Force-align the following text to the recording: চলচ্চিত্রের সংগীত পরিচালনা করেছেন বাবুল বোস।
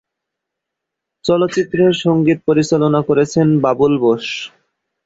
চলচ্চিত্রের 1.25 1.93
সংগীত 2.03 2.39
পরিচালনা 2.47 2.99
করেছেন 3.09 3.47
বাবুল 3.63 3.93
বোস। 4.03 4.25